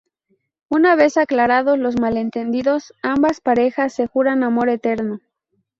Una 0.67 0.95
vez 0.95 1.15
aclarados 1.17 1.77
los 1.77 1.99
malentendidos, 1.99 2.91
ambas 3.03 3.39
parejas 3.39 3.93
se 3.93 4.07
juran 4.07 4.43
amor 4.43 4.67
eterno. 4.69 5.19